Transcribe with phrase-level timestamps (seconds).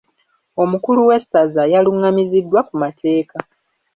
[0.63, 3.37] Omukulu w'essaza yalungamiziddwa ku mateeka.